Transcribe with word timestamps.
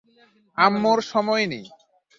আম্মুর 0.57 0.99
সময় 1.11 1.45
নেই। 1.51 1.65